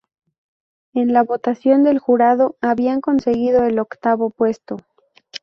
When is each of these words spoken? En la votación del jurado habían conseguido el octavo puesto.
En 0.95 1.13
la 1.13 1.21
votación 1.21 1.83
del 1.83 1.99
jurado 1.99 2.57
habían 2.59 3.01
conseguido 3.01 3.65
el 3.65 3.77
octavo 3.77 4.31
puesto. 4.31 4.77